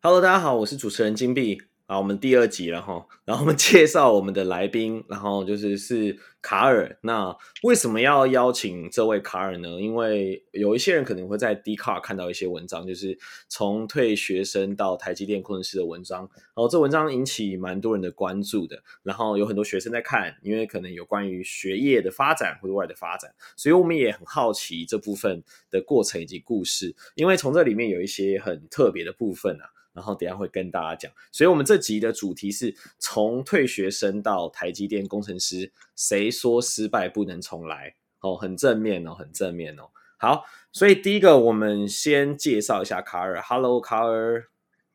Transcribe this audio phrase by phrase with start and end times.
[0.00, 1.60] Hello，大家好，我是主持人金币。
[1.86, 6.96] 啊，我们第二集了哈，然后我们介绍我们的来宾，然后就是是卡尔。
[7.00, 9.80] 那为什么要邀请这位卡尔呢？
[9.80, 16.20] 因为有一些人可能会在 Dcard 看到一些文章，就是从退学生到台积电工程师的文章。
[16.20, 29.64] 然后这文章引起蛮多人的关注的，然后有很多学生在看，因为可能有关于学业的发展或者未来的发展，所以我们也很好奇这部分的过程以及故事，因为从这里面有一些很特别的部分啊。
[29.98, 37.96] 然后等一下会跟大家讲，所以我们这集的主题是从退学生到台积电工程师，谁说失败不能重来？
[38.20, 39.90] 哦，很正面哦，很正面哦。
[40.16, 43.42] 好，所以第一个我们先介绍一下卡尔。
[43.42, 44.44] Hello，卡尔。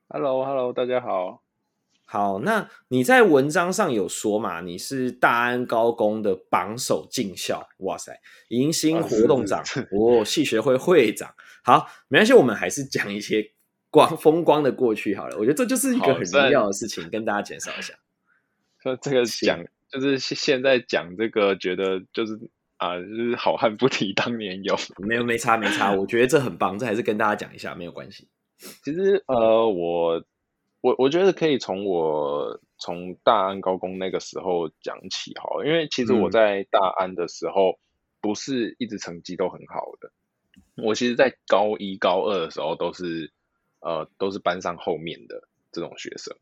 [0.07, 1.43] Hello，Hello，大家好。
[2.05, 4.61] 好，那你在文章上有说嘛？
[4.61, 8.17] 你是大安高工的榜首进校，哇塞，
[8.47, 11.33] 迎新活动长，哦，系学会会长。
[11.65, 13.52] 好，没关系，我们还是讲一些。
[13.93, 17.93] 光风光的过去好了，我觉得这就是一个很重要的事情，跟大家介绍一下。
[18.81, 22.33] 说这个讲就是现在讲这个，觉得就是
[22.77, 28.27] 啊，就是好汉不提当年勇，没有没差没差，我觉得这很棒，这还是跟大家讲一下，没有关系。
[28.83, 30.23] 其实呃，我
[30.81, 37.77] 我我觉得可以从我从大安高工那个时候讲起哈，因为其实我在大安的时候
[38.19, 40.11] 不是一直成绩都很好的，
[40.77, 43.31] 嗯、我其实，在高一高二的时候都是。
[43.83, 46.33] 呃，都是班上后面的这种学生，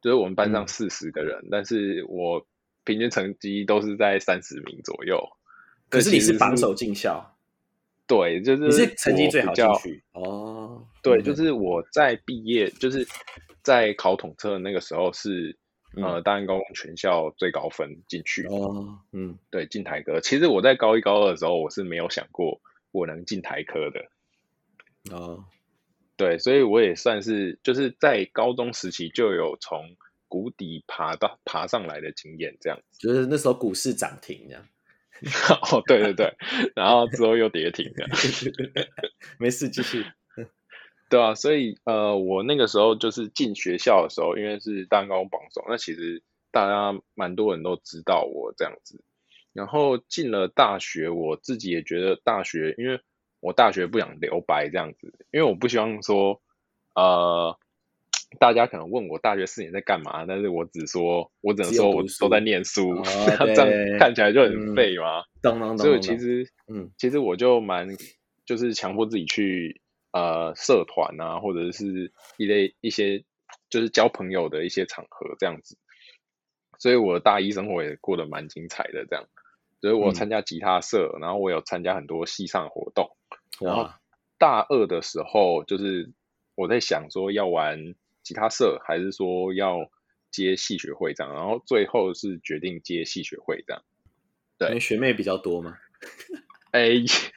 [0.00, 2.46] 就是我们班上四十个人，嗯，但是我
[2.84, 5.22] 平均成绩都是在三十名左右。
[5.90, 7.36] 可是你是榜首进校，
[8.06, 10.86] 对，就是你是成绩最好进去哦。
[11.02, 13.06] 对，就是我在毕业，就是
[13.62, 15.56] 在考统测的那个时候是，
[15.96, 18.98] 嗯、呃，大安高工全校最高分进去哦。
[19.12, 20.18] 嗯，对，进台科。
[20.20, 22.60] 其实我在高一高二的时候，我是没有想过
[22.90, 25.14] 我能进台科的。
[25.14, 25.44] 哦。
[26.16, 29.96] 对，所以我也算是就是在高中时期就有从
[30.28, 32.98] 谷底爬到爬上来的经验，这样子。
[32.98, 34.66] 就是那时候股市涨停这样。
[35.70, 36.34] 哦，对对对，
[36.74, 38.06] 然后之后又跌停了。
[39.38, 40.04] 没事，继续。
[41.08, 49.04] 对啊，所以呃，我那个时候就是进学校的时候，因为是大安高榜首，那其实大家蛮多人都知道我这样子。
[49.52, 53.00] 然后进了大学，我自己也觉得大学，因为。
[53.46, 56.42] 我大学不想留白这样子，因为我不希望说，
[56.96, 57.56] 呃，
[58.40, 63.04] 大家可能问我大学四年在干嘛，但是我只说，我只能说我都在念书，哦、
[63.54, 65.22] 这样看起来就很废嘛。
[65.42, 67.86] 嗯、所以其实，嗯，其实我就蛮
[68.44, 69.80] 就是强迫自己去
[70.10, 73.22] 呃社团啊，或者是一类一些
[73.70, 75.78] 就是交朋友的一些场合这样子。
[76.80, 79.24] 所以我的大一生活也过得蛮精彩的，这样。
[79.80, 83.08] 所以我参加吉他社，嗯、然后我有参加很多系上活动。
[83.60, 83.88] 然后
[84.38, 86.10] 大二的时候，就是
[86.54, 89.90] 我在想说要玩吉他社，还是说要
[90.30, 91.32] 接戏学会这样。
[91.32, 93.82] 然后最后是决定接戏学会这样。
[94.58, 95.76] 对，因为学妹比较多嘛。
[96.72, 96.90] 哎，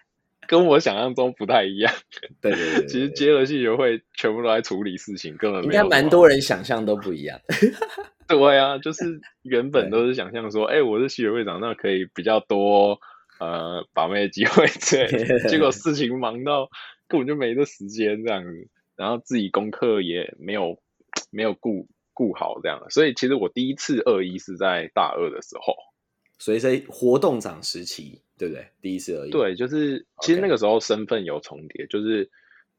[0.48, 1.94] 跟我想象中不太一样。
[2.42, 7.40] 对对对，对，其实接了戏学会，全部都在处理事情，根本没应该蛮多人想象都不一样。
[8.28, 13.00] 对啊，就是原本都是想象说，哎，我是系学会长，那可以比较多。
[13.40, 15.08] 呃，把妹的机会， 对，
[15.50, 16.70] 结果事情忙到
[17.08, 20.78] 根本就没这时间这样子，然后自己功课也没有
[21.32, 25.74] 没有顾顾好这样，所以其实我第一次二一是在大二的时候，
[26.38, 28.68] 所以在活动长时期，对不对？
[28.82, 32.30] 第一次二一，对，就是其实那个时候身份有重叠，就是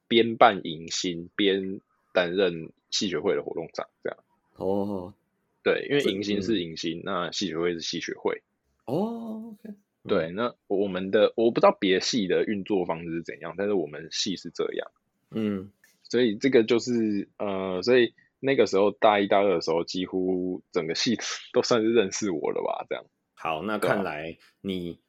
[0.09, 1.81] 边办迎新边
[2.13, 4.19] 担任系学会的活动长这样。
[4.57, 5.15] 哦，
[5.63, 8.43] 对，因为迎新是迎新，嗯、那系学会是系学会。
[8.85, 9.75] 哦，OK。
[10.09, 14.91] 对，那我们的我不知道别系的运作方式是怎样，但是我们系是这样，
[15.31, 15.71] 嗯，
[16.03, 21.19] 所以这个就是呃，所以那个时候大一大二的时候，几乎整个系
[21.53, 22.87] 都算是认识我了吧？
[22.89, 23.05] 这样。
[23.35, 25.01] 好，那看来你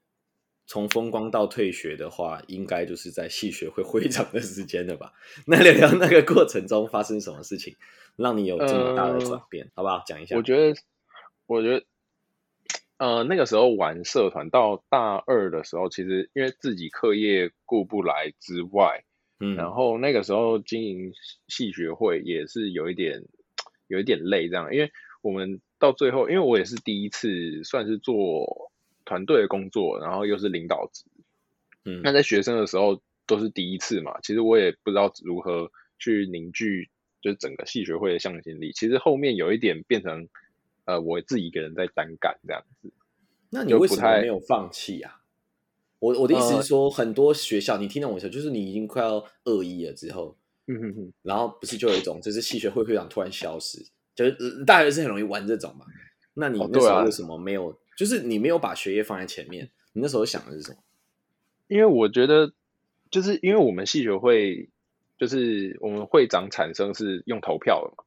[0.68, 5.14] 从风光到退学的话，应该就是在系学会会长的时间了吧？
[5.47, 7.76] 那聊聊那个过程中发生什么事情，
[8.17, 10.03] 让你有这么大的转变，呃、好不好？
[10.05, 10.35] 讲一下。
[10.35, 10.76] 我觉得，
[11.47, 11.85] 我觉得。
[13.02, 19.03] 呃，那个时候玩社团到大二的时候，其实因为自己课业顾不来之外，
[19.40, 21.12] 嗯，然后那个时候经营
[21.48, 23.24] 系学会也是有一点
[23.88, 24.92] 有一点累，这样，因为
[25.24, 28.72] 我们到最后，因为我也是第一次算是做
[29.03, 31.06] 团队的工作，然后又是领导职，
[31.86, 36.88] 嗯，那在学生的时候都是第一次嘛，其实我也不知道如何去凝聚
[37.20, 40.30] 就是整个系学会的向心力，其实后面有一点变成。
[40.85, 42.91] 呃，我自己一个人在单干这样子，
[43.49, 45.22] 那你为什么没有放弃啊？
[45.99, 50.35] 我我的意思是说，很多学校，呃、你听懂我意思，就是你已经快要二一了之后，
[50.67, 51.13] 嗯哼哼。
[51.22, 53.85] 然后不是就有一种，就是系学会会长突然消失，
[54.16, 55.85] 就是大学是很容易玩这种嘛。
[56.33, 57.69] 那你那时候为什么没有？
[57.69, 59.69] 哦啊、就是你没有把学业放在前面？
[59.93, 60.78] 你那时候想的是什么？
[61.67, 62.51] 因为我觉得，
[63.11, 64.69] 就是因为我们系学会，
[65.19, 68.03] 就是我们会长产生是用投票的嘛。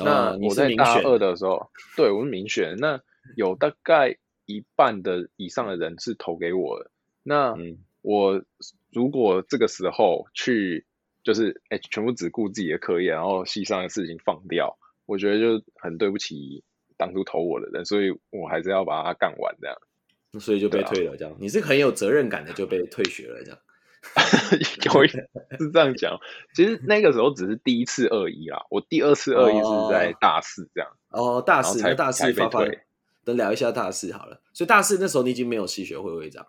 [0.00, 2.76] 哦、那我在大二的时候，对，我是民选。
[2.78, 3.00] 那
[3.36, 4.16] 有大概
[4.46, 6.90] 一半的以上的人是投给我的。
[7.22, 7.54] 那
[8.00, 8.42] 我
[8.90, 10.86] 如果这个时候去，
[11.22, 16.62] 就是哎，全部只顾自己的课业，然后系上的事情放掉，我觉得就很对不起。
[16.98, 19.76] 当初投我的人，所以我还是要把它干完，这样，
[20.38, 21.16] 所以就被退了。
[21.16, 23.58] 这样，啊、你是很有责任感的，就被退学了，这样。
[24.84, 26.18] 有是这样讲，
[26.54, 30.90] 其实那个时候只是第一次二一啦，我第二次二一是在大四这样。
[31.10, 32.64] 哦，哦，大四才大四发发，
[33.24, 34.40] 等聊一下大四好了。
[34.52, 36.46] 所以大四那时候你已经没有系学会会长。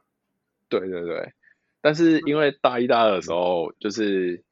[0.70, 1.34] 对对对，
[1.82, 4.44] 但是因为大一大二的时候就是。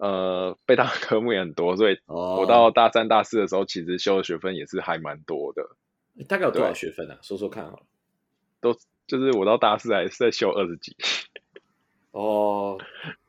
[0.00, 5.70] 呃，备大科目也很多，所以我到大三、大四的时候，其实修的学分也是还蛮多的。
[6.28, 7.18] 大概有多少学分啊？
[7.20, 7.82] 说说看好了。
[8.60, 8.76] 都
[9.08, 10.96] 就是我到大四还是在修二十几。
[12.20, 12.78] 哦，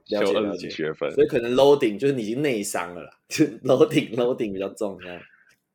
[0.05, 5.21] 修二十几学分，所以可能 loading 就是你已经内伤了啦，就 loading loading 比较重这样。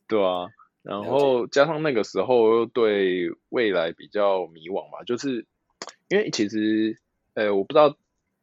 [0.08, 0.49] 对啊，
[0.82, 5.46] 然后加上那个时候又对未来比较迷惘吧，就是
[6.08, 6.99] 因为其实，
[7.34, 7.96] 呃，我不知道。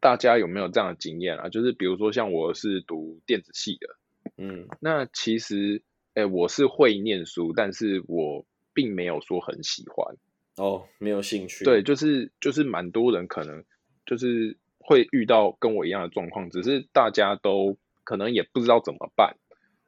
[0.03, 1.47] 大家有没有这样的经验啊？
[1.47, 3.87] 就是比如说像我是读电子系的，
[4.35, 5.83] 嗯，那其实，
[6.15, 10.15] 哎、欸，我是会念书，但是我并没有说很喜欢
[10.57, 11.63] 哦，没有兴趣。
[11.65, 13.63] 对，就是就是蛮多人可能
[14.03, 14.57] 就是
[14.91, 19.37] 会遇到跟我一样的状况，只是大家都可能也不知道怎么办。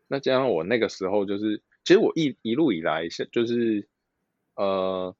[0.07, 3.87] 那加上我那个时候就是，其实我一一路以来就是
[4.55, 5.15] 呃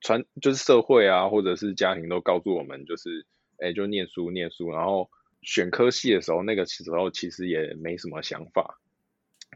[0.00, 3.24] 传就是社会啊，或者是家庭都告诉我们就是。
[3.62, 5.10] 哎，就念书念书，然后
[5.42, 8.80] 选科系的时候，那个时候其实也没什么想法。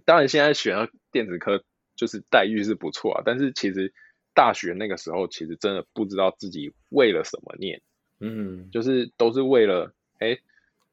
[0.04, 1.64] 当然，现在选了电子科，
[1.96, 3.22] 就是待遇是不错啊。
[3.24, 3.94] 但是其实
[4.34, 7.80] 大学那个时候，其实真的不知道自己为了什么念。
[8.20, 10.38] 嗯，就是都是为了，哎，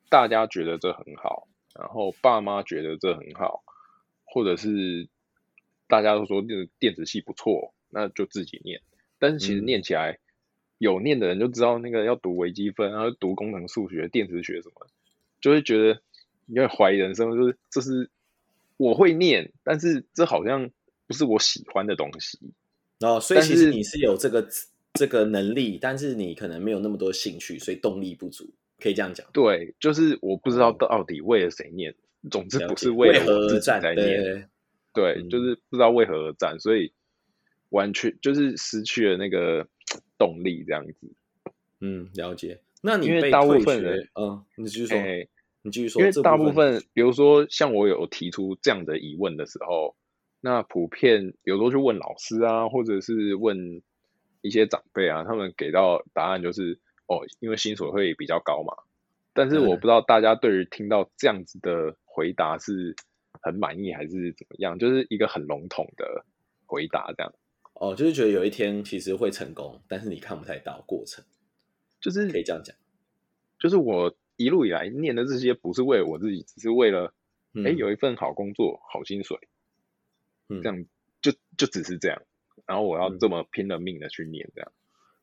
[0.10, 3.64] 大家觉得这很好，然后爸妈觉得这很好，
[4.26, 5.08] 或者是
[5.88, 8.82] 大家都说电电子系不错，那就自己念。
[9.20, 10.12] 但是其实念起来。
[10.12, 10.20] 嗯
[10.82, 14.88] 有念的人就知道那个要读微积分，然后读工程数学、电子学什么，
[15.40, 16.02] 就会觉得
[16.48, 18.10] 有点怀疑人生，就是这是
[18.78, 20.72] 我会念，但是这好像
[21.06, 22.40] 不是我喜欢的东西。
[23.02, 24.50] 哦，所以其实你是有这个
[24.94, 29.26] 这个能力，但是你可能没有那么多兴趣，所以动力不足，可以这样讲。
[29.34, 31.96] 对，就是我不知道到底为了谁念，哦、
[32.30, 34.50] 总之不是为了我自己在念。
[34.94, 36.92] 对，对，就是不知道为何而战，所以
[37.70, 39.68] 完全就是失去了那个。
[40.18, 41.12] 动力这样子，
[41.80, 42.62] 嗯，了解。
[42.82, 45.28] 那你因为大部分人，嗯，你继续说，欸、
[45.64, 46.00] 你继续说。
[46.00, 49.96] 因为大部分，比如说像我有提出这样的疑问的时候，
[50.40, 53.82] 那普遍有时候去问老师啊，或者是问
[54.42, 58.74] 一些长辈啊，他们给到答案就是哦，因为薪水会比较高嘛。
[59.34, 62.96] 但是我不知道大家对于听到这样子的回答是
[63.42, 66.26] 很满意还是怎么样，就是一个很笼统的
[66.66, 67.34] 回答这样。
[67.74, 71.24] 哦，就是觉得有一天其实会成功，但是你看不太到过程，
[72.00, 72.76] 就是可以这样讲。
[73.58, 77.14] 就是我一路以来念的这些，不是为了我自己，只是为了，
[77.66, 79.38] 哎、有一份好工作、好薪水，
[80.50, 80.86] 嗯、这样
[81.22, 82.22] 就就只是这样。
[82.66, 84.72] 然后我要这么拼了命的去念，这样。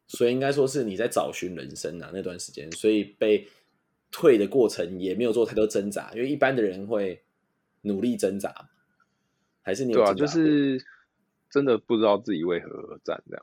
[0.07, 3.47] 所以应该说是你在找寻人生啊，那段时间，所以被
[4.11, 7.23] 退的过程也没有做太多挣扎，因为一般的人会
[7.83, 8.71] 努力挣扎，
[9.62, 9.99] 还是你有？
[9.99, 10.85] 对啊，就是。
[11.50, 13.42] 真的不知道自己为何而战，这样。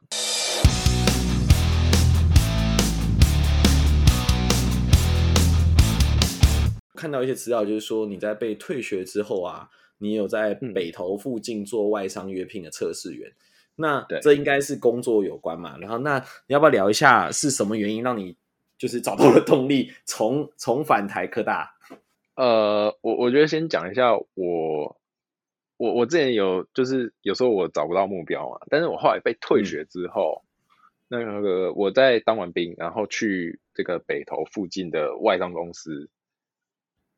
[6.93, 13.27] 看到一些资料，就是说你在被退学之后啊，你有在北投附近做外商约聘的测试员。
[13.27, 13.33] 嗯、
[13.75, 15.77] 那这应该是工作有关嘛？
[15.79, 18.35] 然后，那你要不要聊一下是什么原因让你
[18.77, 21.75] 就是找到了动力，重重返台科大？
[22.35, 24.97] 呃，我我觉得先讲一下我。
[25.77, 30.41] 我我之前有就是有时候我找不到目标嘛，但是我后来被退学之后，
[31.09, 36.09] 嗯、那个我在当完兵，然后去这个北投附近的外商公司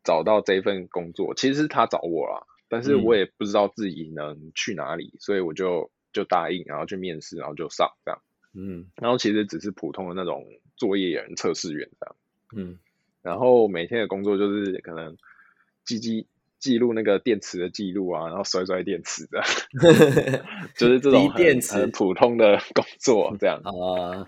[0.04, 8.22] 找到这份工作，其实是他找我啦，但是我也不知道自己能去哪里，嗯、所以我就就答应，然后去面试，然后就上这样，
[8.54, 10.46] 嗯，然后其实只是普通的那种
[10.76, 12.16] 作业员、测试员这样，
[12.56, 12.80] 嗯，
[13.22, 15.18] 然后每天的工作就是可能
[15.86, 16.28] 记记。
[16.60, 19.44] 记录那个电池的记录啊，然后摔摔电池的，
[20.76, 24.28] 就是这种很电池很普通的工作这样啊。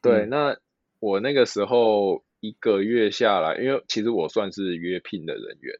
[0.00, 0.56] 对，嗯、那
[1.00, 5.78] 我那个时候一个月下来，因为其实我算是约聘的人员，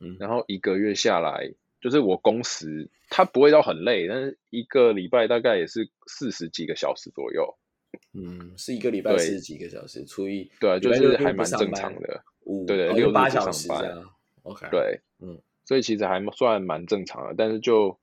[0.00, 7.56] 嗯，然后一个月下来，就是我工时它不会到很累，但是一个礼拜大概也是四十几个小时左右。
[8.12, 12.22] 嗯，是一个礼拜四十几个小时，除以对，就是还蛮正常的。
[12.44, 14.10] 五对对，六八小时这样。
[14.42, 17.98] OK，对，嗯，所以其实还算蛮正常的，但是就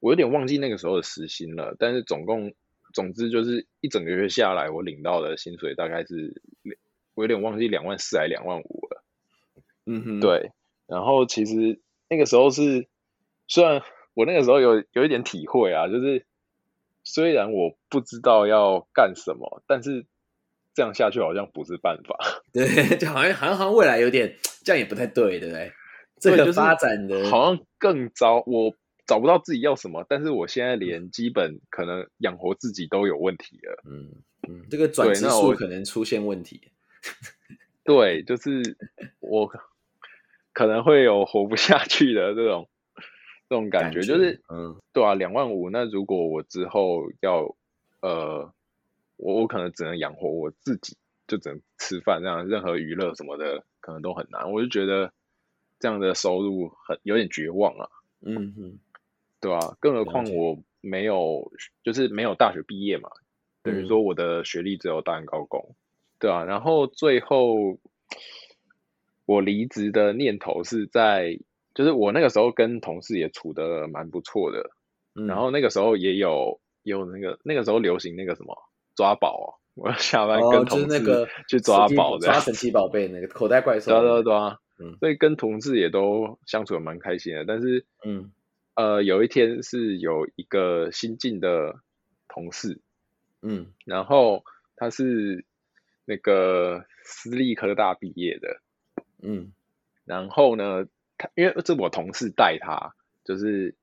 [0.00, 2.52] 我有点忘记那个时候的时薪了，但是总共
[2.92, 6.42] 总之就是一整个月下来，我领到的薪水大概是
[7.14, 9.04] 我有点忘记两万四还两万五了。
[9.86, 10.52] 嗯哼，对，
[10.86, 12.86] 然后其实那个时候是
[13.46, 13.82] 虽然
[14.14, 16.24] 我那个时候有有一点体会啊，就是。
[17.04, 20.06] 虽然我不知道要干什么，但是
[20.72, 22.16] 这样下去好像不是办法。
[22.54, 22.64] 对，
[22.96, 25.72] 就好像好像未来有点这样也不太对，对不对？
[26.20, 28.44] 这个发展的好像更糟。
[28.46, 33.82] 我找不到自己要什么，但是我现在连基本可能养活自己都有问题了。
[33.84, 36.70] 嗯嗯，这个转职数可能出现问题。
[37.82, 38.76] 对，就是
[39.18, 39.50] 我
[40.52, 42.68] 可能会有活不下去的这种。
[43.52, 45.68] 这种感觉，就是，嗯，对啊，两万五。
[45.68, 47.54] 那如果我之后要，
[48.00, 48.50] 呃，
[49.18, 54.50] 我我可能只能养活我自己，就只能吃饭这样，任何娱乐什么的可能都很难。
[54.50, 55.12] 我就觉得
[55.78, 57.90] 这样的收入很有点绝望啊。
[58.22, 58.78] 嗯哼，
[59.38, 63.10] 对啊，更何况我没有，就是没有大学毕业嘛，
[63.62, 65.74] 等于说我的学历只有大学高工，
[66.18, 66.44] 对啊。
[66.44, 67.78] 然后最后
[69.26, 71.38] 我离职的念头是在。
[71.74, 74.70] 就是我那个时候跟同事也处的蛮不错的，
[75.14, 78.54] 嗯，然后那个时候也有有那个那个时候流行那个什么
[78.94, 87.44] 抓宝哦，我要下班跟同事去抓宝，抓神奇宝贝那个口袋怪兽，对对对啊，嗯，所以跟同事也都相处的蛮开心的。
[87.46, 88.30] 但是，嗯，
[88.74, 91.76] 呃，有一天是有一个新进的
[92.28, 92.80] 同事，
[93.40, 94.44] 嗯，然后
[94.76, 95.44] 他是
[96.04, 98.60] 那个私立科大毕业的，
[99.22, 99.52] 嗯，
[100.04, 100.86] 然后呢。
[101.34, 103.74] 因为这我同事带他，就是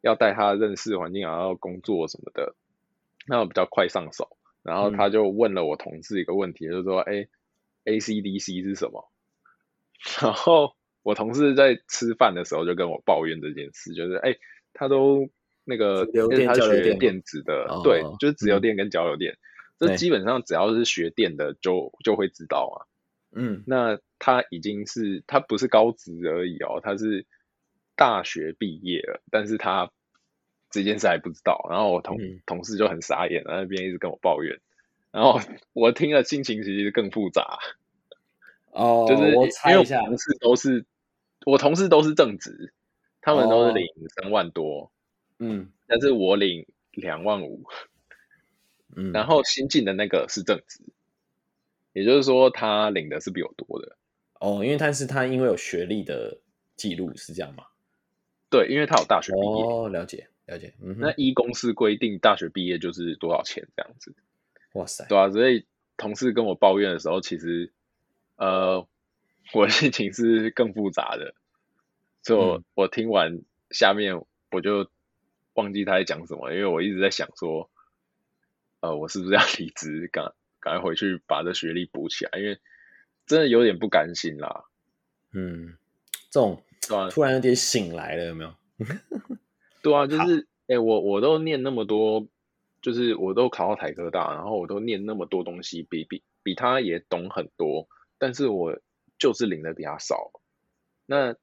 [0.00, 2.54] 要带他认识环境，然后工作什么的，
[3.26, 4.36] 那我比较快上手。
[4.62, 7.28] 然后他就问了我同事一个问题，嗯、就是说：“哎
[7.84, 9.10] ，AC/DC 是什么？”
[10.20, 14.36] 然后我同事在吃饭的时候就跟我抱怨这件事，就是：“哎，
[14.74, 15.30] 他都
[15.64, 19.38] 那个，因为他学电子的，对，就是直流电跟交流电，
[19.78, 22.84] 这、嗯、基本上只要是学电的就就会知道嘛。”
[23.32, 27.26] 嗯，那他已经是他不是高职而已哦，他是
[27.96, 29.90] 大学毕业了，但是他
[30.70, 31.66] 这件事还不知道。
[31.70, 34.60] 然后我同、嗯、同事就很傻眼，在那边一直跟我抱怨。
[35.12, 35.40] 然后
[35.72, 37.58] 我听了心情其实更复杂。
[38.72, 40.84] 哦， 就是我猜一下，同事都是
[41.44, 42.72] 我同事都是正职，
[43.20, 44.92] 他们都是领三万多，
[45.38, 47.64] 嗯，但是我领两万五，
[48.96, 50.82] 嗯，然后新进的那个是正职。
[51.92, 53.96] 也就是说，他领的是比我多的
[54.38, 56.38] 哦，因为他是他因为有学历的
[56.76, 57.64] 记录是这样吗？
[58.48, 59.64] 对，因为他有大学毕业。
[59.64, 60.74] 哦，了解了解。
[60.80, 64.14] 嗯，那一公司规定，大学毕业就是多少钱这样子？
[64.72, 65.66] 哇塞，对啊，所以
[65.96, 67.72] 同事跟我抱怨的时候，其实
[68.36, 68.86] 呃，
[69.52, 71.34] 我的心情是更复杂的。
[72.22, 74.88] 所以我、嗯、我听完下面，我就
[75.54, 77.68] 忘记他在讲什么，因为我一直在想说，
[78.80, 80.32] 呃，我是不是要 离职干？
[80.60, 82.58] 赶快回去把这学历补起来，因为
[83.26, 84.64] 真的有点不甘心啦。
[85.32, 85.76] 嗯，
[86.30, 86.62] 这种
[87.10, 88.54] 突然有点醒来了，有没有？
[89.82, 92.26] 对啊，就是哎、欸，我我都念那么多，
[92.82, 97.88] 就是我都考到台科大，然后我都念那么多东西，比比比他也懂很多，
[98.18, 98.78] 但是我
[99.18, 100.30] 就是领的比他少。
[101.06, 101.36] 那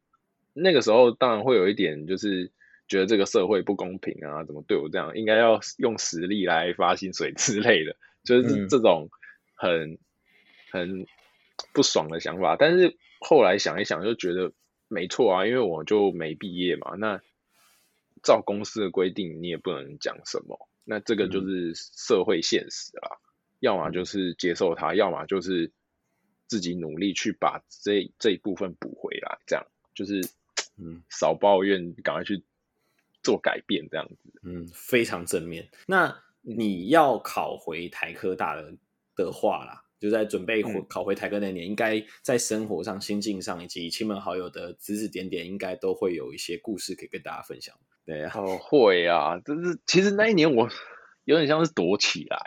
[0.54, 2.52] 那个时候当然会有一点，就是
[2.88, 5.16] 觉得这个社会不公平啊，怎么对我这样？
[5.16, 7.96] 应该要用实力来发薪水之类的。
[8.28, 9.10] 就是这种
[9.56, 9.98] 很
[10.70, 11.08] 很
[11.72, 14.52] 不爽的想法，但是后来想一想，就觉得
[14.90, 16.96] 没错啊，因为我就没毕业嘛。
[16.98, 17.22] 那
[18.22, 20.68] 照公司的规定，你也不能讲什么。
[20.84, 23.16] 那这个就是社会现实啊，
[23.62, 25.72] 要么就是接受它，要么就是
[26.48, 29.40] 自己努力去把这这一部分补回来。
[29.48, 29.66] 这样
[29.96, 30.20] 就是
[30.78, 32.44] 嗯，少抱怨，赶快去
[33.24, 34.18] 做改变，这样子。
[34.44, 35.70] 嗯，非常正面。
[35.88, 36.27] 那。
[36.50, 38.74] 你要考回台科大的
[39.18, 47.76] 的话啦，就在准备回考回台科那年，嗯、应该在生活上、心境上以及亲朋好友的指指点点，应该都会有一些故事可以跟大家分享。
[48.06, 50.70] 对啊，哦，会啊，就是其实那一年我
[51.26, 52.40] 有点像是躲起来，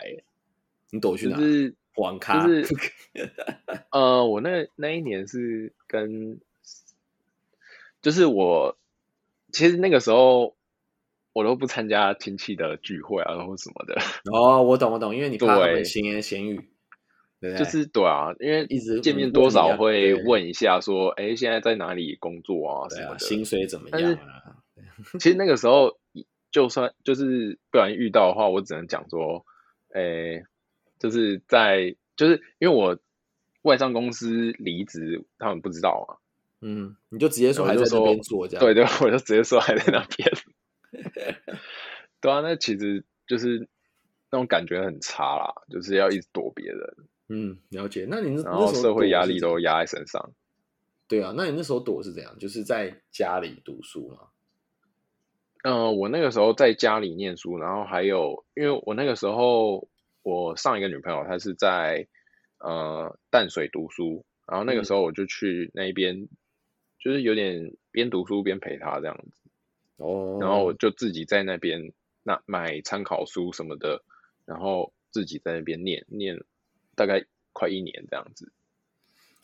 [0.89, 1.37] 你躲去哪？
[1.37, 2.47] 就是网咖。
[2.47, 2.75] 就是
[3.91, 6.39] 呃，我那那一年是跟，
[8.01, 8.75] 就是我
[9.51, 10.55] 其实那个时候。
[11.33, 13.95] 我都不参加亲戚的聚会啊，或什么的。
[14.31, 16.69] 哦，我懂，我懂，因为你怕闲言闲语。
[17.39, 22.89] 对对就是对啊，因为一直见面多少会问一下说，哎、欸，现在在哪里工作啊？
[22.89, 24.61] 什么的，啊、薪水怎么样啊？
[25.19, 25.97] 其实那个时候，
[26.51, 29.43] 就算就是不小心遇到的话，我只能讲说，
[29.91, 30.43] 哎、欸，
[30.99, 32.99] 就是在就是因为我
[33.63, 36.21] 外商公司离职，他们不知道啊。
[36.61, 40.31] 嗯，你就直接说还在那边做这样，对对，我就直接说还在那边。
[42.21, 43.67] 对啊，那其实就是
[44.31, 46.95] 那种感觉很差啦，就是要一直躲别人。
[47.29, 48.05] 嗯，了解。
[48.09, 50.31] 那你那然后社会压力都压在身上。
[51.07, 52.37] 对啊，那你那时候躲是怎样？
[52.39, 54.27] 就是在家里读书吗？
[55.63, 59.87] 嗯、呃，我那个时候在家里念书，然后还有，因为我那个时候
[60.23, 62.07] 我上一个女朋友她是在
[62.59, 66.15] 呃淡水读书，然后那个时候我就去那边。
[66.15, 66.29] 嗯
[67.03, 69.40] 就是有点边读书边陪她这样子，
[70.01, 71.93] 哦，然后我就自己在那边
[72.23, 74.03] 那买参考书什么的，
[74.45, 76.43] 然后自己在那边念念，
[76.95, 78.51] 大概快一年这样子。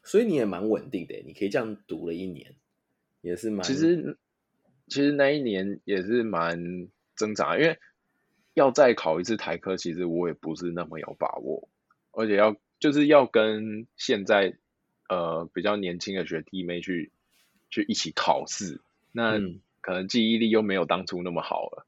[0.04, 2.56] 所以你也蛮稳定的，你可以这样读了一年，
[3.22, 3.64] 也是蛮。
[3.64, 4.18] 其实
[4.88, 7.78] 其实那一年也是蛮挣扎，因为
[8.54, 11.70] 要再考一次台科，其实我也不是那么有把握，
[12.12, 14.58] 而且要就是要跟现在
[15.10, 17.12] 呃比较年轻的学弟妹去。
[17.70, 18.80] 去一起考试，
[19.12, 19.42] 那
[19.88, 21.88] 可能记忆力又没有当初那么好了。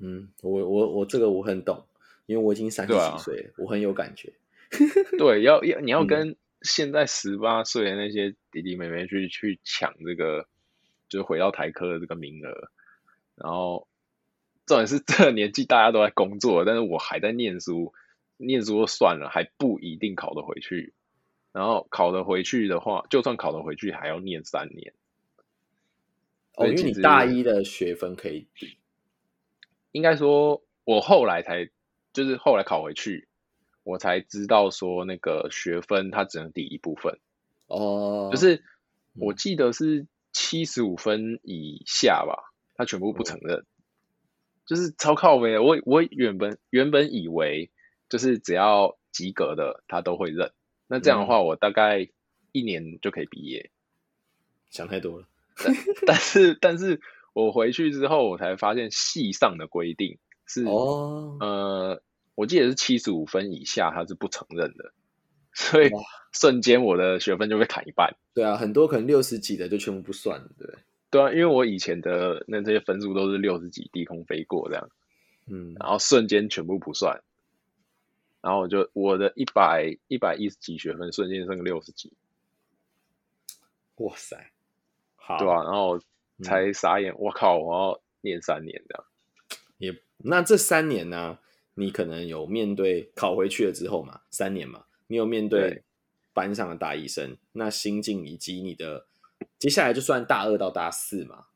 [0.00, 1.86] 嗯，我我我这个我很懂，
[2.26, 4.32] 因为我已经三十几岁了，啊，我很有感觉。
[5.16, 10.48] 对，要要你要跟现在十八岁的那些弟弟妹妹去去抢这个，
[11.08, 12.68] 就是回到台科的这个名额。
[13.36, 13.86] 然后
[14.66, 17.94] 重点是这个年纪大家都在工作，但是我还在念书，
[18.38, 20.94] 念书就算了，还不一定考得回去。
[21.52, 24.94] 然后考得回去的话，就算考得回去，还要念三年。
[26.56, 28.76] 哦，因为你大一的学分可以抵。
[29.92, 31.70] 应该说，我后来才
[32.12, 33.28] 就是后来考回去，
[33.82, 37.18] 我才知道说那个学分它只能抵一部分。
[37.66, 38.62] 哦，就是
[39.14, 43.64] 我记得是七十五分以下吧，他全部不承认。
[44.66, 47.70] 就是超靠背，我我原本原本以为
[48.08, 50.52] 就是只要及格的，他都会认。
[50.86, 52.08] 那这样的话，我大概
[52.52, 53.70] 一年就可以毕业。
[54.70, 55.26] 想太多了。
[55.56, 55.74] 但，
[56.06, 57.00] 但是，但是
[57.32, 62.02] 我回去之后，我才发现系上的规定是，哦，呃，
[62.34, 64.92] 我记得是七十五分以下，他是不承认的。
[65.52, 65.90] 所以
[66.32, 68.16] 瞬间我的学分就被砍一半。
[68.34, 70.68] 对啊，很多可能六十几的就全部不算了，对。
[71.10, 74.90] 对啊，因为我以前的那这些分数都是六十几，低空飞过这样。
[75.46, 77.22] 嗯，然后瞬间全部不算。
[78.40, 82.12] 然后我就我的一百一百一十几学分，瞬间剩个六十几，
[83.96, 84.50] 哇塞，
[85.26, 85.98] 好，对啊，然后
[86.42, 89.04] 才傻眼，我、嗯、靠，我要念三年这样。
[89.78, 91.40] 也那这三年呢、啊，
[91.74, 95.82] 你可能有面对考回去了之后嘛，三年嘛，你有面对
[96.34, 99.06] 班上的大一生，那心境以及你的
[99.58, 101.46] 接下来就算大二到大四嘛，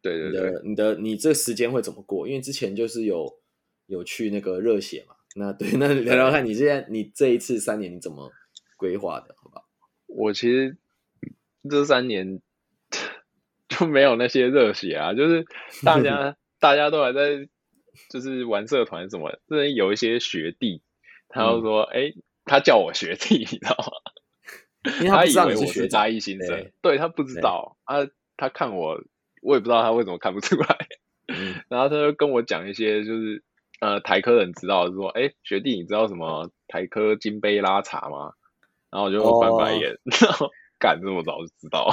[0.00, 2.26] 对对对，你的你的你这时间会怎么过？
[2.26, 3.38] 因为之前就是有
[3.86, 5.14] 有去那个热血嘛。
[5.34, 8.30] 那对，那聊聊看你现在你这一次三年你怎么
[8.76, 9.34] 规划的？
[9.38, 9.64] 好不好？
[10.06, 10.76] 我其实
[11.70, 12.42] 这三年
[13.82, 15.44] 就没有那些热血啊，就是
[15.84, 17.48] 大家 大家都还在
[18.08, 20.82] 就是玩社团什么，这有一些学弟，
[21.28, 22.14] 他就说：“哎、嗯欸，
[22.44, 24.92] 他叫我学弟，你知道吗？
[25.00, 29.00] 因为他，他以为我是大一新生，对，对他不知道啊，他看我，
[29.42, 30.78] 我也不知道他为什么看不出来，
[31.28, 33.42] 嗯、 然后他就跟我讲一些就是。”
[33.82, 38.32] 呃，台科人知道说，哎、欸，学弟，你知道什么台科金杯拉茶吗？
[38.92, 41.90] 然后我就翻白眼， 然后敢这么早就知道，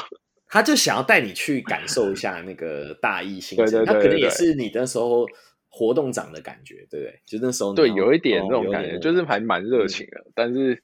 [0.50, 5.26] 他就想要带你去感受一下那个大一新生，他可能也是你那时候
[5.70, 7.22] 活动长的感觉，对不对？
[7.26, 10.32] 就那时候对，有一点那种感觉，哦、就是还蛮热情的、嗯。
[10.36, 10.84] 但是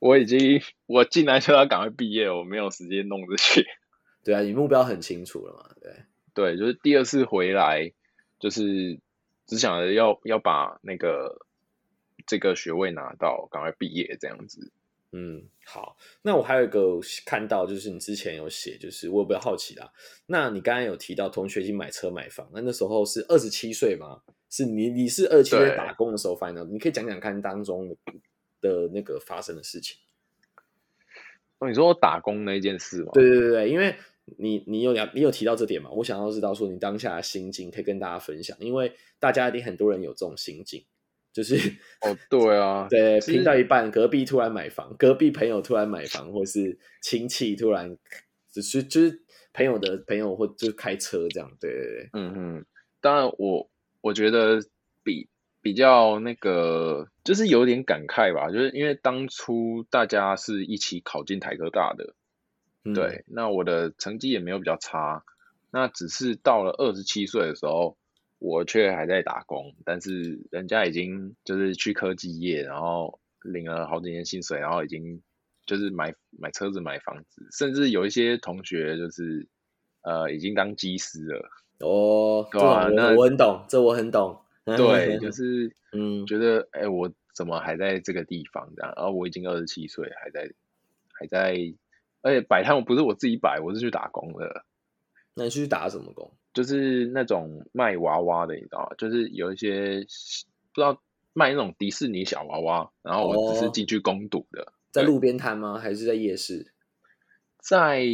[0.00, 3.64] 我已经我进来就要赶快毕业，我没有时间弄这些。
[4.24, 5.70] 对啊，你目标很清楚了嘛？
[5.80, 5.92] 对
[6.34, 7.92] 对，就是第二次回来
[8.40, 8.98] 就是。
[9.46, 11.36] 只想着要要把那个
[12.26, 14.72] 这个学位拿到，赶快毕业这样子。
[15.16, 15.96] 嗯，好。
[16.22, 19.92] 那我还有一个看到，就是你之前有写，就是我也比较好奇啦。
[20.26, 24.22] 那你刚刚有提到同学已经买车买房，那那时候是二十七岁吗？
[24.50, 26.64] 是你你是二十七岁打工的时候发生的？
[26.64, 27.96] 你可以讲讲看当中
[28.60, 29.96] 的那个发生的事情。
[31.58, 33.12] 哦，你说我打工那件事吗？
[33.14, 33.94] 对对对对，因为。
[34.38, 35.90] 你你有聊，你有提到这点嘛？
[35.90, 40.82] 我想要知道说你当下的心境，可以跟大家分享，因为大家一定很多人有这种心境，
[41.34, 41.56] 就是
[42.00, 47.98] 哦，对啊，对，拼到一半，隔壁突然买房，隔壁朋友突然买房，或是亲戚突然
[48.52, 49.20] 只是就是
[49.52, 52.66] 朋友的朋友或就开车这样，对对对，嗯嗯，
[53.00, 53.68] 当然我
[54.00, 54.60] 我觉得
[55.02, 55.28] 比
[55.60, 62.14] 比较那个，就是有点感慨吧，就是因为当初大家是一起考进台科大的，
[62.84, 65.24] 嗯、对，那我的成绩也没有比较差，
[65.72, 67.96] 那只是到了二十七岁的时候，
[68.44, 75.22] 我却还在打工，但是人家已经就是去科技业，然后领了好几年薪水，然后已经
[75.64, 79.48] 就是买买车子、买房子，甚至有一些同学就是
[80.02, 81.48] 呃已经当机师了。
[81.80, 84.38] 哦，对啊，那我很懂，这我很懂。
[84.66, 88.92] 对，就 是嗯，觉得哎、欸，我怎么还在这个地方这样？
[88.94, 90.52] 然后我已经二十七岁，还在
[91.14, 91.56] 还在，
[92.20, 94.66] 而且摆摊我不是我自己摆，我是去打工的。
[95.32, 96.30] 那你去打什么工？
[96.54, 98.94] 就是那种卖娃娃的，你知道吗？
[98.96, 100.06] 就是有一些
[100.72, 101.02] 不知道
[101.34, 104.62] 卖那种迪士尼小娃娃，然后我只是进去攻读的。
[104.62, 105.78] 哦、在路边摊吗？
[105.78, 106.72] 还是在夜市？
[107.58, 108.06] 在。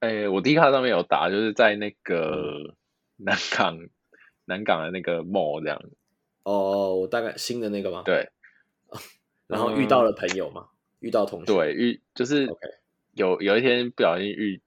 [0.00, 2.76] 哎、欸，我第一卡上面有打，就是在那个
[3.16, 3.76] 南港，
[4.44, 5.82] 南港的那个 mall 这样。
[6.44, 8.02] 哦，我大概新的那个吗？
[8.04, 8.30] 对。
[9.48, 10.68] 然后遇到了朋友吗？
[10.70, 11.46] 嗯、遇到同学。
[11.46, 12.46] 对，遇就是
[13.14, 14.62] 有有一天不小心遇，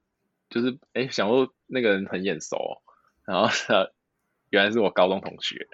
[0.50, 2.82] 就是哎、欸，想说那个人很眼熟，
[3.26, 3.90] 然后他
[4.52, 5.68] 原来是我高中同学，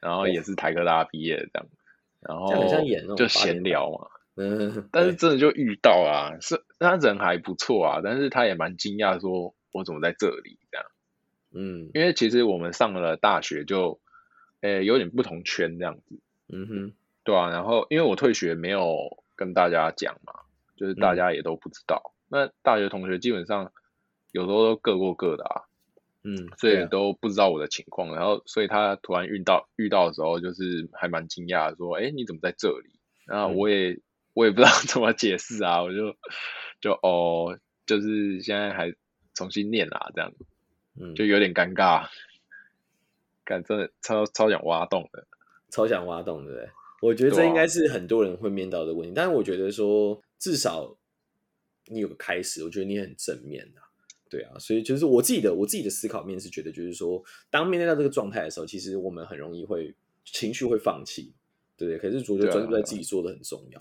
[0.00, 1.66] 然后也是台科大毕业的这样，
[2.20, 4.08] 然后就闲聊嘛。
[4.36, 10.86] 嗯，但是真的就遇到啊，是他人还不错啊，但是他也蛮惊讶，说我怎么在这里这样，
[11.52, 14.00] 嗯，因为其实我们上了大学就，
[14.60, 16.92] 诶、欸，有点不同圈这样子，嗯哼，
[17.24, 20.32] 对啊，然后因为我退学没有跟大家讲嘛，
[20.76, 23.72] 就是大家也都不知道，嗯、那大学同学基本上
[24.32, 25.62] 有时候都各过各的啊，
[26.24, 32.90] 嗯，所以都不知道我的情况，然后所以他突然遇到遇到的时候，就是还蛮惊讶，说，哎、欸，你怎么在这里？
[33.26, 33.92] 然后我也。
[33.92, 36.16] 嗯我也不知道 怎么解释啊，我就
[36.80, 38.94] 就哦，就是现在还
[39.34, 40.32] 重新念啊，这样，
[40.98, 42.06] 嗯，就有点尴尬，
[43.44, 45.26] 感真的超超想挖洞的，
[45.68, 46.70] 超想挖洞，对不对？
[47.02, 50.96] 我觉得这应该是很多人会面到的问题，啊、但是我觉得说至少
[51.86, 53.80] 你有个开始，我觉得你很正面的，
[54.30, 59.92] 对啊，所以就是我自己的我自己的思考面是觉得，就是说当面对到这个状态的时候，其实我们很容易会
[60.24, 61.34] 情绪会放弃，
[61.76, 61.98] 对不对？
[61.98, 63.80] 可是我觉得专注在自己做的很重要。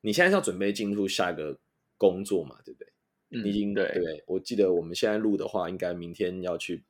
[0.00, 1.58] 你现在是要准备进入下一个
[1.98, 2.56] 工作嘛？
[2.64, 2.88] 对不对？
[3.32, 6.82] 嗯，你已经对，对，我记得我们现在录的话，应该明天要去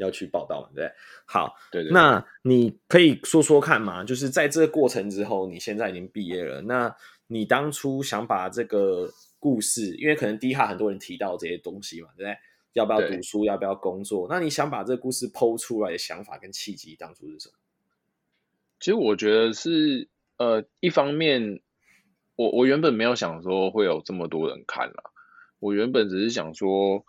[0.00, 0.92] 要去报道嘛，对不对？
[1.26, 1.92] 好，对，对对。
[1.92, 4.02] 那你可以说说看嘛？
[4.04, 6.94] 就是在这个过程之后，你现在已经毕业了，那
[7.26, 9.08] 你当初想把这个
[9.38, 12.36] 故事，因为可能 Dcard 很多人提到这些东西嘛，对不对？
[12.72, 13.44] 要不要读书？
[13.44, 14.26] 要不要工作？
[14.30, 17.54] 那你想把这个故事剖出来的想法跟契机，当初是什么？
[18.78, 21.60] 其实我觉得是呃，一方面。
[22.36, 25.12] 我我原本没有想说会有这么多人看了，
[25.58, 27.04] 我原本只是想说，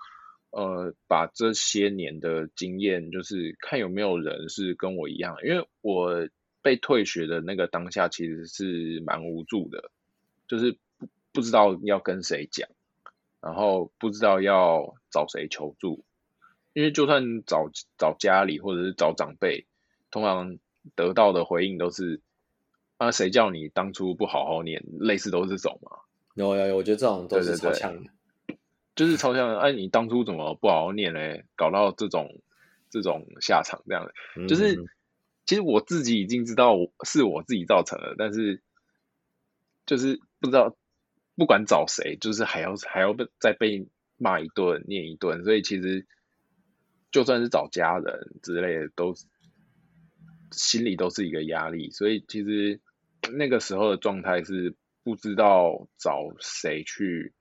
[0.51, 6.27] 呃，把这些年的经验，就是看有没有人是跟我一样，因为我
[6.61, 9.91] 被退学的那个当下其实是蛮无助的，
[10.47, 12.69] 就是不不知道要跟谁讲，
[13.41, 16.05] 然后不知道要找谁求助，
[16.73, 19.65] 因为就算找找家里或者是找长辈，
[20.11, 20.57] 通常
[20.95, 22.21] 得到的回应都是。
[22.97, 24.83] 啊谁、啊、叫你当初不好好念？
[24.99, 25.89] 类似都是这种嘛。
[26.35, 28.11] 有有有，我觉得这种都是超强的，对对对，
[28.95, 29.59] 就是超强的。
[29.59, 31.45] 哎、啊，你当初怎么不好好念嘞？
[31.55, 32.41] 搞到这种
[32.89, 34.75] 这种下场这样的，嗯、就是
[35.45, 38.61] 其实我自己已经知道是我自己造成的，但是
[39.85, 40.75] 就是不知道
[41.35, 46.05] 不管找谁，就是还要还要被再被骂一顿、念一顿，所以其实
[47.11, 49.13] 就算是找家人之类的，都
[50.51, 52.79] 心里都是一个压力，所以其实。
[53.33, 57.35] 那个时候的状态是不知道找谁去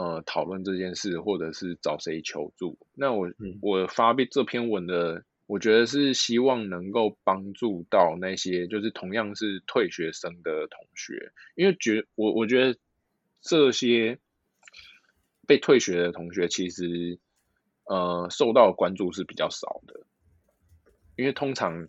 [0.00, 2.78] 呃讨论这件事，或者是找谁求助。
[2.94, 12.78] 那我、嗯、我发这篇文的，我觉得是希望能够帮助到那些就是同样是退学生的同学，因为觉我我觉得
[13.42, 14.18] 这些
[15.46, 17.18] 被退学的同学其实
[17.84, 20.00] 呃受到的关注是比较少的，
[21.16, 21.88] 因为通常。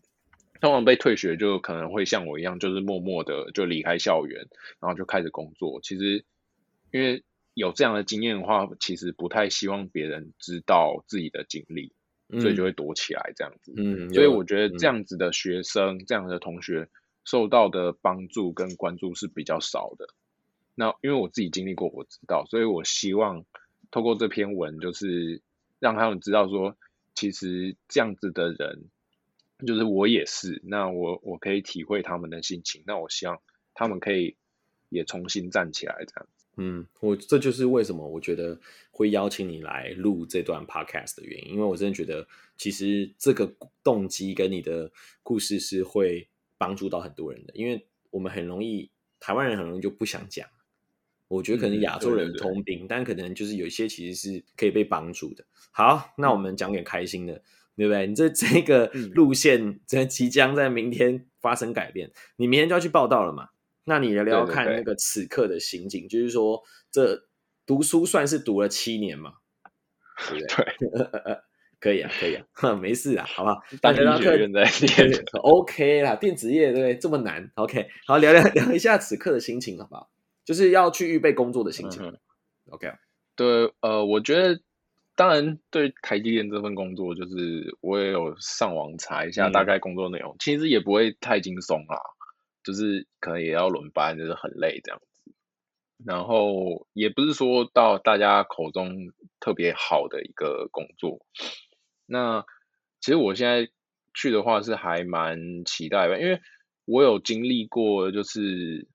[0.62, 4.47] 通常被退学就可能会像我一样，就是默默的就离开校园，
[4.80, 5.80] 然后就开始工作。
[5.82, 6.24] 其实
[6.91, 11.94] 因为有这样的经验的话，其实不太希望别人知道自己的经历，
[12.40, 13.74] 所以就会躲起来这样子。
[13.76, 16.90] 嗯，所以我觉得这样子的学生，嗯、这样的同学
[17.26, 20.08] 受到的帮助跟关注是比较少的。
[20.76, 23.46] 那因为我自己经历过，我知道，所以我希望
[23.92, 25.42] 透过这篇文，就是
[25.80, 26.78] 让他们知道说，
[27.14, 28.90] 其实这样子的人。
[29.68, 33.40] 就是我也是，那我我可以体会他们的心情，那我希望
[33.76, 34.36] 他们可以
[34.90, 36.40] 也重新站起来，这样子。
[36.63, 38.60] 嗯，我这就是为什么我觉得
[38.91, 43.52] 会邀请你来录这段 podcast 的原因，因为我真的觉得其实这个
[43.84, 44.91] 动机跟你的
[45.24, 50.47] 故事是会帮助到很多人的，因为我们很容易台湾人很容易就不想讲，
[51.28, 55.43] 我觉得可能亚洲人通病，嗯、但可能就是有一些其实是可以被帮助的。
[55.71, 57.41] 好，那我们讲点开心的，嗯、
[57.78, 58.06] 对不对？
[58.06, 63.50] 你这这个路线在即将在明天发生改变，你明天就要去报道了嘛？
[63.84, 67.28] 那你聊聊看那个此刻的心境，就是说，这
[67.65, 69.34] 读书算是读了七年嘛？
[70.30, 71.00] 对不对？
[71.00, 71.38] 对
[71.82, 72.46] 可以啊，可以啊，
[72.80, 73.60] 没事啊，好不好？
[73.82, 76.96] 大学院在念，OK 啦，电子业对不对？
[76.96, 80.12] 这么难，OK，好，聊聊聊一下此刻的心情，好不好？
[80.46, 82.04] 就是要去预备工作的心情。
[82.04, 82.20] 嗯、
[82.70, 82.91] OK，
[83.36, 84.62] 对，呃，我觉得，
[85.15, 91.98] 当然，对台积电这份工作，就是我也有上网查一下大概工作内容，嗯、其实也不会太轻松啦。
[92.63, 95.34] 就是可能也要轮班，就是很累这样子。
[96.04, 101.26] 然后也不是说到大家口中特别好的一个工作。
[102.08, 102.43] 那
[103.00, 103.69] 其实我现在
[104.13, 106.41] 去的话是还蛮期待吧，因为
[106.86, 108.88] 我有经历过，就是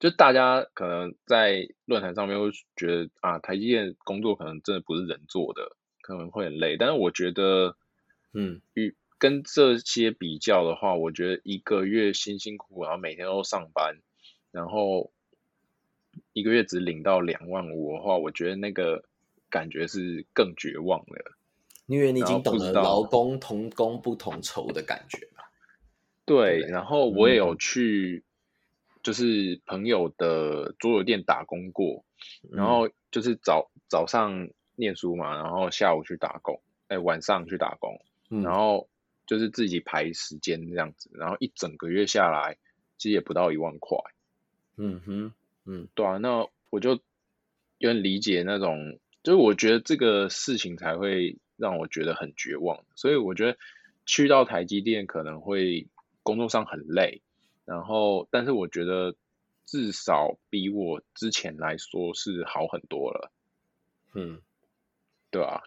[0.00, 6.76] 就大家可能在论坛上面会觉得啊，台积电工作可能真的不是人做的，可能会很累。
[6.78, 7.76] 但是我觉得，
[8.32, 14.00] 嗯，与跟这些比较的话，我觉得一个月辛辛苦苦，然后每天都上班，
[14.50, 15.12] 然后
[16.32, 19.04] 一个月只领到两万五的话，我觉得那个
[19.48, 21.32] 感觉是更绝望的。
[21.86, 25.44] 因为你已经懂得劳工同工不同酬的感觉嘛。
[26.26, 28.24] 对，然后我也有去，
[29.02, 32.04] 就是朋友的桌游店打工过，
[32.42, 38.88] 嗯、然后就是早早上念书嘛，然后下午去打工，哎，晚上去打工，嗯、然后。
[39.26, 42.58] 就是自己排时间这样子，然后一整个月下来，
[42.98, 43.98] 其实也不到一万块。
[44.76, 45.32] 嗯哼，
[45.64, 47.00] 嗯，对啊，那我就
[47.78, 52.84] 有点理解那种，就是我觉得这个事情才会让我觉得很绝望。
[52.96, 53.56] 所以我觉得
[54.04, 55.86] 去到台积电可能会
[56.22, 57.22] 工作上很累，
[57.64, 59.14] 然后但是我觉得
[59.64, 63.30] 至少比我之前来说是好很多了。
[64.12, 64.42] 嗯，
[65.30, 65.62] 对啊，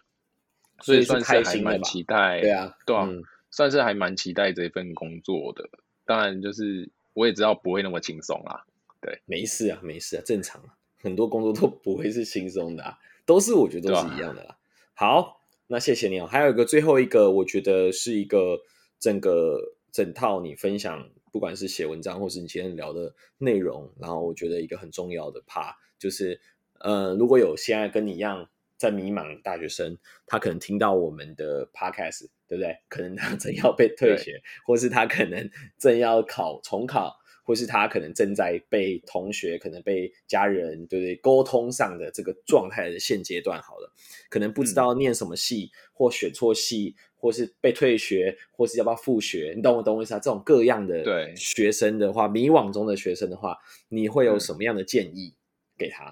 [0.80, 3.06] 所以算是还蛮期待，对啊，对啊。
[3.08, 5.68] 嗯算是还蛮期待这份工作的，
[6.04, 8.64] 当然就是我也知道不会那么轻松啦。
[9.00, 14.50] 对，没事啊，没事啊，正常啊，很多工作都不会是轻松的啊，都是我觉得都是一样的啦。
[14.50, 14.58] 啊、
[14.94, 16.26] 好，那谢谢你哦。
[16.26, 18.60] 还有一个最后一个，我觉得是一个
[18.98, 26.40] 整个整套你分享，不管是写文章或是你今天聊的内容，然后我觉得一个很重要的 part 就是，
[26.80, 32.28] 呃，如果有现在跟你一样在迷茫的大学生，他可能听到我们的 podcast。
[32.48, 32.74] 对不对？
[32.88, 37.14] 可能他正要被退学，或是他可能正要考重考，
[37.44, 41.16] 或是他可能正在被同学、可能被家人，对不对？
[41.16, 43.92] 沟通上的这个状态的现阶段，好了，
[44.30, 50.18] 可能不知道念什么系，嗯、或选错系，或是被退学，或是要不要复学，你懂我懂我意思啊？
[50.18, 53.58] 这种各样的学生的话，迷惘中的学生的话，
[53.90, 55.34] 你会有什么样的建议
[55.76, 56.10] 给他？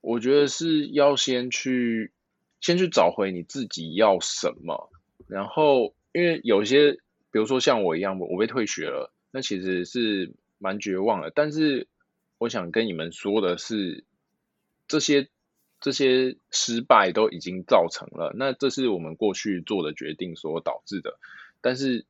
[0.00, 2.12] 我觉得是要先去，
[2.60, 4.90] 先去找回你自己要什么。
[5.26, 6.92] 然后，因为有些，
[7.30, 11.30] 比如说像我一样，我被退学了，那其实是蛮绝望的。
[11.30, 11.86] 但是，
[12.38, 14.04] 我想跟你们说的是，
[14.88, 15.28] 这些
[15.80, 21.18] 这些失败都已经造成了，那这是我们过去做的决定所导致的。
[21.60, 22.06] 但是，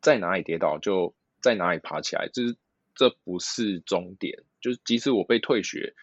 [0.00, 2.56] 在哪里跌倒就在哪里爬起来，就是
[2.94, 4.42] 这不是终点。
[4.60, 5.94] 就是即使我被退学，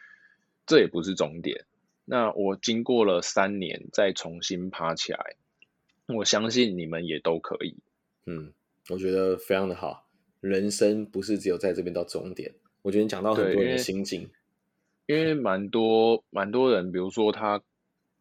[0.72, 1.66] 这也不是终点。
[2.06, 5.36] 那我经过了三年，再重新爬起来。
[6.08, 7.76] 我相信你们也都可以，
[8.26, 8.54] 嗯，
[8.88, 10.08] 我觉得非常的好。
[10.40, 12.54] 人生不是只有在这边到终点。
[12.84, 14.30] 我觉得你讲到很多人的心境，
[15.08, 17.62] 因为蛮多蛮多人，比如说他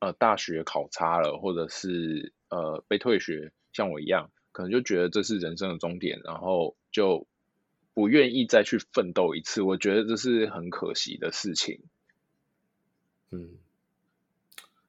[0.01, 7.29] 呃大学考差了，或者是呃被退学，像我一样，可能就觉得这是人生的终点，然后就
[7.95, 9.63] 不愿意再去奋斗一次。
[9.63, 11.81] 我觉得这是很可惜的事情。
[13.31, 13.51] 嗯，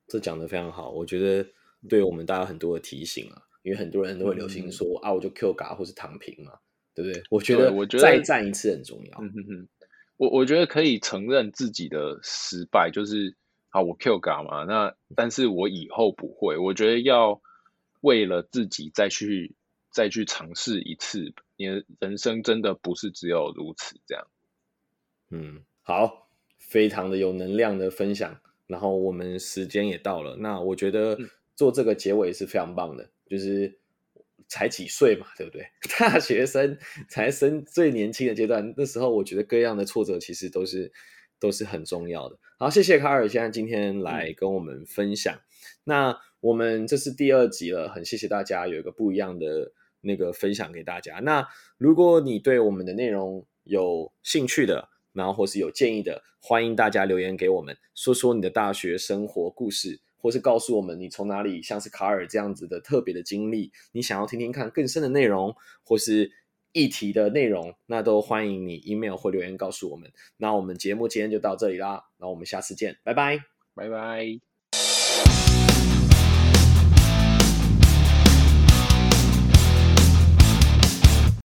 [0.08, 1.50] 这讲的非常好，我觉得。
[1.90, 6.60] 对我们大家很多的提醒啊，因为很多人都会流行说、嗯、啊，我就 Q 嘎或是躺平嘛，
[6.94, 7.24] 对不对？
[7.32, 9.18] 我觉得，我觉得再战一次很重要。
[9.20, 9.68] 嗯哼哼，
[10.18, 13.36] 我我觉得可以承认自己的失败，就是
[13.70, 16.56] 啊，我 Q 嘎嘛，那但是我以后不会。
[16.56, 17.42] 我觉得要
[18.02, 19.56] 为了自己再去
[19.90, 24.28] 再去尝试一次，你的人生真的不是只有如此这样。
[25.32, 26.21] 嗯，好，
[26.72, 31.16] 非常的有能量的分享，然后我们时间也到了，那我觉得。
[31.20, 33.78] 嗯做这个结尾是非常棒的，就是
[34.48, 35.68] 才几岁嘛，对不对？
[36.00, 36.76] 大学生
[37.08, 40.92] 才生最年轻的阶段，那时候我觉得各样的挫折其实都是
[41.40, 42.40] 都是很重要的。
[42.58, 45.36] 好，谢谢卡尔，现在今天来跟我们分享。
[45.36, 45.40] 嗯、
[45.84, 51.20] 那我们这是第二集了，很谢谢大家有一个不一样的那个分享给大家。
[51.20, 66.32] 那如果你对我们的内容有兴趣的，然后或是有建议的，欢迎大家留言给我们，说说你的大学生活故事，或是告诉我们你从哪里像是卡尔这样子的特别的经历，你想要听听看更深的内容，或是。
[66.74, 70.10] 议题的内容，那都欢迎你 email 或留言告诉我们。
[70.38, 73.44] 那我们节目今天就到这里啦，那我们下次见，拜拜，
[73.76, 74.51] 拜拜。